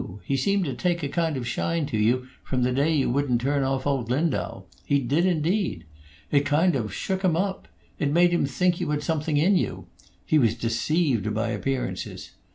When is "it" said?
6.31-6.43, 7.99-8.09